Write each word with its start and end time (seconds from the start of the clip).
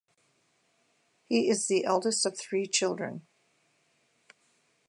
He 1.25 1.47
is 1.47 1.67
the 1.67 1.85
eldest 1.85 2.25
of 2.25 2.35
three 2.35 2.65
children. 2.65 3.27